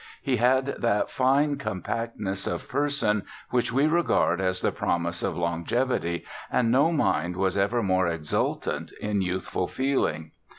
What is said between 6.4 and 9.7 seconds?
and no mind was ever more exultant in youthful